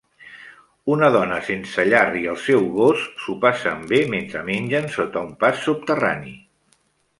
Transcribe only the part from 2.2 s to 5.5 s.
i el seu gos s'ho passen bé mentre mengen sota un